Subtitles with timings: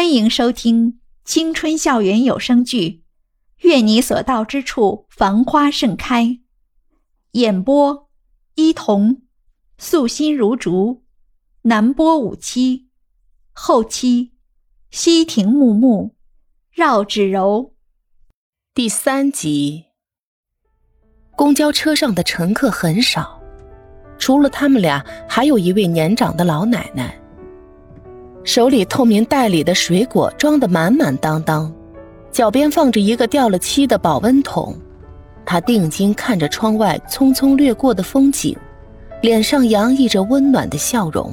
[0.00, 2.88] 欢迎收听青春校园有声剧
[3.58, 6.24] 《愿你所到之处繁花盛开》，
[7.32, 8.08] 演播：
[8.54, 9.20] 伊童，
[9.76, 11.02] 素心如竹，
[11.64, 12.88] 南波五七，
[13.52, 14.32] 后期：
[14.90, 16.14] 西亭木木，
[16.72, 17.74] 绕指柔。
[18.72, 19.84] 第三集。
[21.36, 23.38] 公交车上的乘客很少，
[24.18, 27.19] 除了他们俩，还有一位年长的老奶奶。
[28.42, 31.72] 手里透明袋里的水果装得满满当当，
[32.32, 34.74] 脚边放着一个掉了漆的保温桶。
[35.44, 38.56] 他定睛看着窗外匆匆掠过的风景，
[39.20, 41.32] 脸上洋溢着温暖的笑容。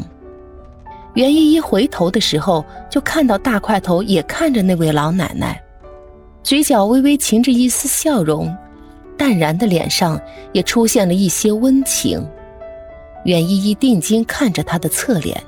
[1.13, 5.61] 袁依依回头的时候，就看到大块头也看着那位老奶奶，
[6.43, 8.55] 嘴角微微噙着一丝笑容，
[9.17, 10.19] 淡然的脸上
[10.51, 12.23] 也出现了一些温情。
[13.23, 15.41] 袁依依定睛看着他的侧脸。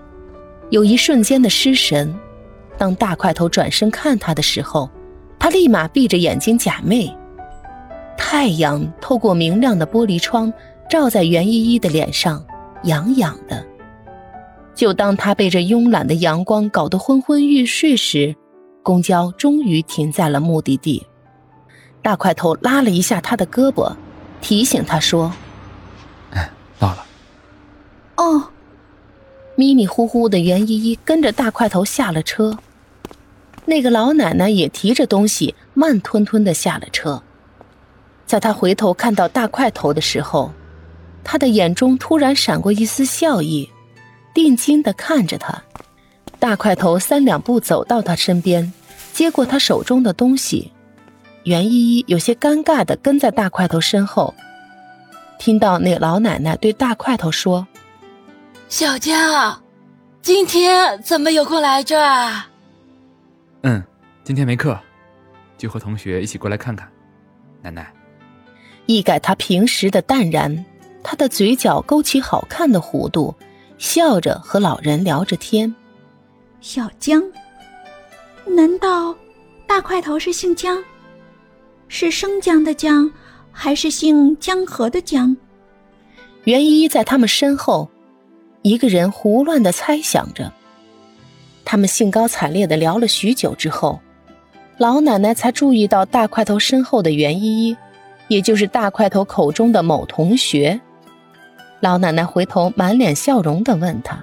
[0.69, 2.13] 有一瞬间的失神，
[2.77, 4.89] 当大块头转身看他的时候，
[5.39, 7.11] 他立马闭着眼睛假寐。
[8.17, 10.53] 太阳透过明亮的玻璃窗，
[10.89, 12.45] 照在袁依依的脸上，
[12.83, 13.65] 痒痒的。
[14.75, 18.35] 就当他被这慵懒的阳光搞得昏昏欲睡时，
[18.83, 21.05] 公交终于停在了目的地。
[22.01, 23.93] 大块头拉了一下他的胳膊，
[24.39, 25.33] 提醒他说
[26.31, 27.05] ：“哎，到了。”
[28.17, 28.43] 哦。
[29.59, 32.57] 迷迷糊糊的袁依依跟着大块头下了车，
[33.65, 37.21] 那个老奶奶也提着东西慢吞吞的下了车。
[38.25, 40.53] 在她回头看到大块头的时候，
[41.25, 43.69] 她的眼中突然闪过一丝笑意，
[44.33, 45.61] 定睛的看着他。
[46.39, 48.71] 大块头三两步走到他身边，
[49.11, 50.71] 接过他手中的东西。
[51.43, 54.33] 袁依依有些尴尬的跟在大块头身后，
[55.37, 57.67] 听到那老奶奶对大块头说。
[58.69, 59.63] 小江，
[60.21, 62.43] 今天怎么有空来这儿？
[63.63, 63.83] 嗯，
[64.23, 64.79] 今天没课，
[65.57, 66.87] 就和同学一起过来看看。
[67.63, 67.91] 奶奶，
[68.85, 70.63] 一改他平时的淡然，
[71.01, 73.33] 他的嘴角勾起好看的弧度，
[73.79, 75.73] 笑着和老人聊着天。
[76.61, 77.23] 小江，
[78.45, 79.15] 难道
[79.65, 80.81] 大块头是姓江？
[81.87, 83.11] 是生姜的姜，
[83.51, 85.35] 还是姓江河的江？
[86.43, 87.89] 袁依依在他们身后。
[88.61, 90.51] 一个人胡乱的猜想着，
[91.63, 93.99] 他们兴高采烈的聊了许久之后，
[94.77, 97.77] 老奶奶才注意到大块头身后的袁依依，
[98.27, 100.79] 也就是大块头口中的某同学。
[101.79, 104.21] 老奶奶回头满脸笑容的问他：“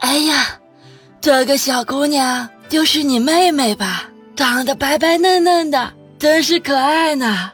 [0.00, 0.58] 哎呀，
[1.20, 4.10] 这个小姑娘就是你妹妹吧？
[4.34, 7.52] 长得白白嫩嫩的，真是可爱呢。”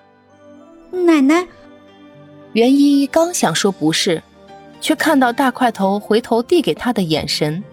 [0.91, 1.47] 奶奶，
[2.55, 4.23] 袁依依刚想说不是。
[4.85, 7.65] 却看到大块头回头递给他的眼神，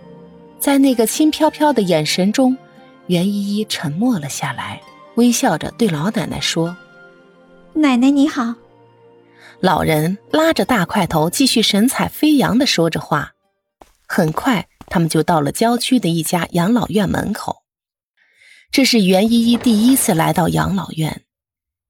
[0.58, 2.58] 在那个轻飘飘的眼神中，
[3.08, 4.82] 袁依依沉默了下来，
[5.16, 6.74] 微笑着对老奶奶说
[7.76, 8.56] ：“奶奶你好。”
[9.60, 13.34] 老人拉着大块头继续神采飞扬的说着话。
[14.08, 17.64] 很快，他们就到了郊区的一家养老院门口。
[18.72, 21.24] 这是袁依依第一次来到养老院，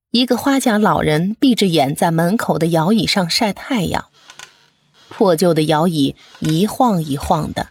[0.09, 4.05] 一个花甲老人闭着眼在门口的摇椅上晒太阳。
[5.21, 7.67] 破旧的摇椅一晃一晃的，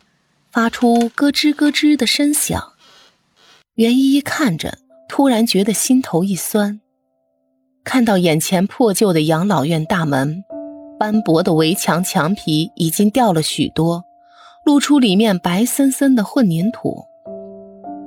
[0.53, 2.63] 发出咯吱咯吱的声响。
[3.75, 4.79] 袁依依看着，
[5.09, 6.81] 突然觉得心头一酸。
[7.83, 10.45] 看到眼前破旧的养老院大门，
[10.97, 14.05] 斑驳的围墙墙皮已经掉了许多，
[14.65, 17.03] 露出里面白森森的混凝土。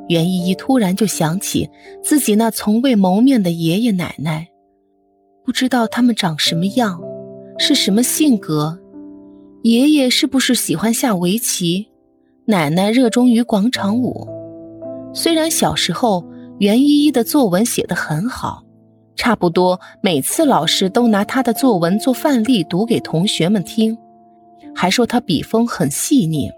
[0.08, 1.70] 袁依依突然就想起
[2.02, 4.48] 自己那从未谋面的爷爷奶奶，
[5.44, 7.02] 不知道他们长什么样，
[7.60, 8.80] 是什么性格。
[9.64, 11.88] 爷爷是不是喜欢下围棋？
[12.48, 14.28] 奶奶热衷于广场舞。
[15.14, 16.22] 虽然小时候
[16.60, 18.62] 袁依依的作文写得很好，
[19.16, 23.98] 差不多每次老师都拿她的作文做范例读给同学们听，
[24.76, 26.52] 还说她笔锋很细腻，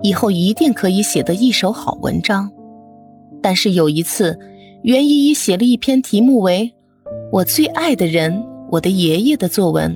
[0.00, 2.50] 以后一定可以写得一手好文章。
[3.42, 4.38] 但是有一次，
[4.84, 6.72] 袁依依写了一篇题目为
[7.30, 9.94] 《我最爱的人，我的爷爷》的作文。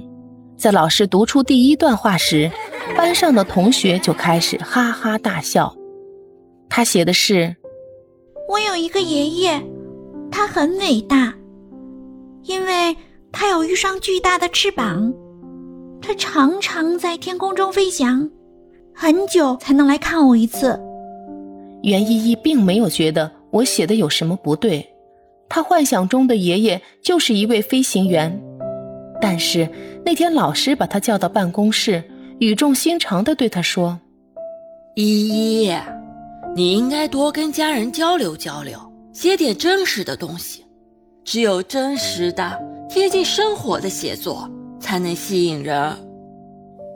[0.56, 2.50] 在老师读出第一段话时，
[2.96, 5.74] 班上的同学就开始哈哈大笑。
[6.68, 7.54] 他写的是
[8.48, 9.62] ：“我有一个爷爷，
[10.30, 11.34] 他很伟大，
[12.44, 12.96] 因为
[13.30, 15.12] 他有一双巨大的翅膀，
[16.00, 18.28] 他常常在天空中飞翔，
[18.94, 20.80] 很久才能来看我一次。”
[21.82, 24.88] 袁依依并没有觉得我写的有什么不对，
[25.48, 28.42] 她幻想中的爷爷就是一位飞行员。
[29.20, 29.68] 但是
[30.04, 32.04] 那天，老师把他叫到办公室，
[32.38, 33.98] 语重心长地对他说
[34.94, 35.74] ：“依依，
[36.54, 38.78] 你应该多跟家人交流交流，
[39.14, 40.62] 写点真实的东西。
[41.24, 44.46] 只有真实的、贴近生活的写作，
[44.78, 45.96] 才能吸引人。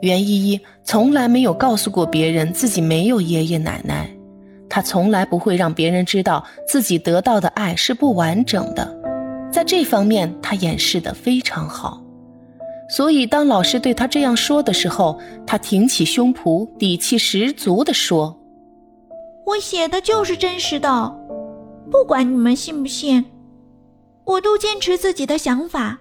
[0.03, 4.07] 袁依依从来没有告诉过别人自己没有爷爷奶奶，
[4.69, 8.95] 她从来不会让别人知道自己得到的爱是不完整的，
[9.51, 11.99] 在这方面她掩饰的非常好。
[12.89, 18.35] 所以当老师对他这样说的时候，他挺起胸脯，底气十足地说
[19.45, 21.15] ：“我写的就是真实的，
[21.91, 23.23] 不管你们信不信，
[24.25, 25.99] 我都坚持自己的想法。”